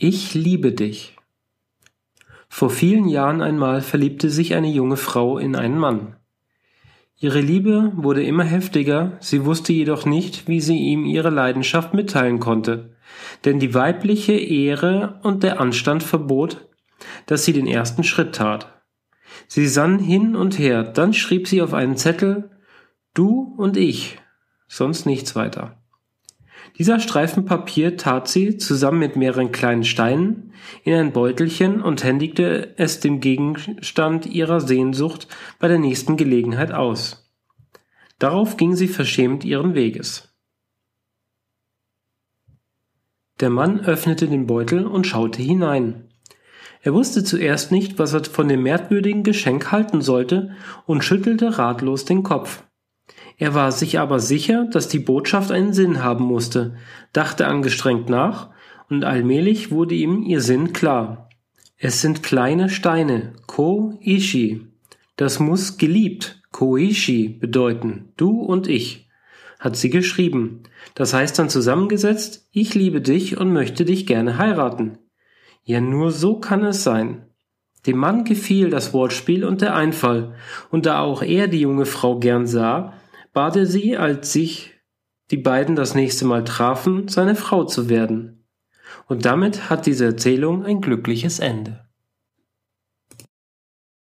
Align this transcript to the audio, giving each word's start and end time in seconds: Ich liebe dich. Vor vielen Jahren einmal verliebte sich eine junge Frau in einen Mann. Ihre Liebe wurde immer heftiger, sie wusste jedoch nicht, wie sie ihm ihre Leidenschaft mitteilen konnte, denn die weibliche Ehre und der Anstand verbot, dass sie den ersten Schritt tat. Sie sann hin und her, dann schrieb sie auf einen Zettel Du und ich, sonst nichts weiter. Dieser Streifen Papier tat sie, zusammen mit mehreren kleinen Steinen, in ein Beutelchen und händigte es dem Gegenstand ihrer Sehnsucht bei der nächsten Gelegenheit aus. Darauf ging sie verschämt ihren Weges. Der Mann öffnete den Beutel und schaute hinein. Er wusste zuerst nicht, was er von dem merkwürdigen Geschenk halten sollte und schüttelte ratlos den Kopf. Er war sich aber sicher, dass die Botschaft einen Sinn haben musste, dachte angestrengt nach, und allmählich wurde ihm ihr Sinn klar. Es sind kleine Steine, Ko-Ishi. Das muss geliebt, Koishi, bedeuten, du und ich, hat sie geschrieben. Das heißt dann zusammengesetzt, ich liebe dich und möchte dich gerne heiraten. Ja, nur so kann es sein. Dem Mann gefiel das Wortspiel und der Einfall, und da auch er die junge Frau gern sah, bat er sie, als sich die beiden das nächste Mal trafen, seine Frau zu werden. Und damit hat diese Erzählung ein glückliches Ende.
Ich 0.00 0.32
liebe 0.34 0.70
dich. 0.70 1.16
Vor 2.48 2.70
vielen 2.70 3.08
Jahren 3.08 3.42
einmal 3.42 3.80
verliebte 3.80 4.30
sich 4.30 4.54
eine 4.54 4.70
junge 4.70 4.96
Frau 4.96 5.38
in 5.38 5.56
einen 5.56 5.76
Mann. 5.76 6.14
Ihre 7.16 7.40
Liebe 7.40 7.90
wurde 7.96 8.22
immer 8.22 8.44
heftiger, 8.44 9.16
sie 9.18 9.44
wusste 9.44 9.72
jedoch 9.72 10.06
nicht, 10.06 10.46
wie 10.46 10.60
sie 10.60 10.78
ihm 10.78 11.04
ihre 11.04 11.30
Leidenschaft 11.30 11.94
mitteilen 11.94 12.38
konnte, 12.38 12.94
denn 13.44 13.58
die 13.58 13.74
weibliche 13.74 14.34
Ehre 14.34 15.18
und 15.24 15.42
der 15.42 15.58
Anstand 15.58 16.04
verbot, 16.04 16.68
dass 17.26 17.44
sie 17.44 17.52
den 17.52 17.66
ersten 17.66 18.04
Schritt 18.04 18.36
tat. 18.36 18.80
Sie 19.48 19.66
sann 19.66 19.98
hin 19.98 20.36
und 20.36 20.60
her, 20.60 20.84
dann 20.84 21.12
schrieb 21.12 21.48
sie 21.48 21.60
auf 21.60 21.74
einen 21.74 21.96
Zettel 21.96 22.50
Du 23.14 23.52
und 23.56 23.76
ich, 23.76 24.20
sonst 24.68 25.06
nichts 25.06 25.34
weiter. 25.34 25.82
Dieser 26.76 27.00
Streifen 27.00 27.44
Papier 27.44 27.96
tat 27.96 28.28
sie, 28.28 28.56
zusammen 28.56 28.98
mit 28.98 29.16
mehreren 29.16 29.52
kleinen 29.52 29.84
Steinen, 29.84 30.52
in 30.84 30.94
ein 30.94 31.12
Beutelchen 31.12 31.80
und 31.80 32.04
händigte 32.04 32.74
es 32.76 33.00
dem 33.00 33.20
Gegenstand 33.20 34.26
ihrer 34.26 34.60
Sehnsucht 34.60 35.28
bei 35.58 35.68
der 35.68 35.78
nächsten 35.78 36.16
Gelegenheit 36.16 36.72
aus. 36.72 37.32
Darauf 38.18 38.56
ging 38.56 38.74
sie 38.74 38.88
verschämt 38.88 39.44
ihren 39.44 39.74
Weges. 39.74 40.34
Der 43.40 43.50
Mann 43.50 43.80
öffnete 43.80 44.26
den 44.26 44.46
Beutel 44.46 44.86
und 44.86 45.06
schaute 45.06 45.40
hinein. 45.40 46.08
Er 46.82 46.94
wusste 46.94 47.22
zuerst 47.22 47.70
nicht, 47.70 47.98
was 47.98 48.12
er 48.12 48.24
von 48.24 48.48
dem 48.48 48.62
merkwürdigen 48.62 49.22
Geschenk 49.22 49.70
halten 49.70 50.00
sollte 50.00 50.56
und 50.86 51.04
schüttelte 51.04 51.58
ratlos 51.58 52.04
den 52.04 52.22
Kopf. 52.22 52.64
Er 53.38 53.54
war 53.54 53.72
sich 53.72 53.98
aber 53.98 54.18
sicher, 54.18 54.66
dass 54.70 54.88
die 54.88 54.98
Botschaft 54.98 55.52
einen 55.52 55.72
Sinn 55.72 56.02
haben 56.02 56.24
musste, 56.24 56.76
dachte 57.12 57.46
angestrengt 57.46 58.08
nach, 58.08 58.50
und 58.90 59.04
allmählich 59.04 59.70
wurde 59.70 59.94
ihm 59.94 60.22
ihr 60.22 60.40
Sinn 60.40 60.72
klar. 60.72 61.28
Es 61.76 62.00
sind 62.00 62.22
kleine 62.22 62.68
Steine, 62.68 63.34
Ko-Ishi. 63.46 64.66
Das 65.16 65.38
muss 65.38 65.78
geliebt, 65.78 66.42
Koishi, 66.50 67.28
bedeuten, 67.28 68.12
du 68.16 68.40
und 68.40 68.66
ich, 68.66 69.08
hat 69.60 69.76
sie 69.76 69.90
geschrieben. 69.90 70.64
Das 70.94 71.14
heißt 71.14 71.38
dann 71.38 71.50
zusammengesetzt, 71.50 72.48
ich 72.50 72.74
liebe 72.74 73.00
dich 73.00 73.36
und 73.36 73.52
möchte 73.52 73.84
dich 73.84 74.06
gerne 74.06 74.38
heiraten. 74.38 74.98
Ja, 75.62 75.80
nur 75.80 76.10
so 76.10 76.40
kann 76.40 76.64
es 76.64 76.82
sein. 76.82 77.27
Dem 77.88 77.96
Mann 77.96 78.24
gefiel 78.24 78.68
das 78.68 78.92
Wortspiel 78.92 79.46
und 79.46 79.62
der 79.62 79.74
Einfall, 79.74 80.34
und 80.70 80.84
da 80.84 81.00
auch 81.00 81.22
er 81.22 81.48
die 81.48 81.62
junge 81.62 81.86
Frau 81.86 82.18
gern 82.18 82.46
sah, 82.46 82.92
bat 83.32 83.56
er 83.56 83.64
sie, 83.64 83.96
als 83.96 84.30
sich 84.30 84.74
die 85.30 85.38
beiden 85.38 85.74
das 85.74 85.94
nächste 85.94 86.26
Mal 86.26 86.44
trafen, 86.44 87.08
seine 87.08 87.34
Frau 87.34 87.64
zu 87.64 87.88
werden. 87.88 88.46
Und 89.06 89.24
damit 89.24 89.70
hat 89.70 89.86
diese 89.86 90.04
Erzählung 90.04 90.66
ein 90.66 90.82
glückliches 90.82 91.38
Ende. 91.38 91.87